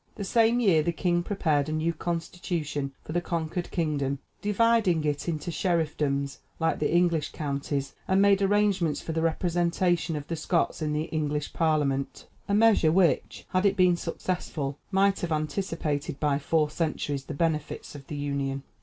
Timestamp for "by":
16.19-16.39